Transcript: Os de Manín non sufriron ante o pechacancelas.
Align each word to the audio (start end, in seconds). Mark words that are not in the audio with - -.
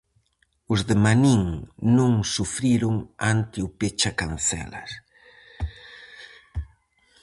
Os 0.73 0.79
de 0.89 0.95
Manín 1.05 1.43
non 1.97 2.13
sufriron 2.35 2.95
ante 3.33 3.59
o 3.67 3.69
pechacancelas. 3.79 4.91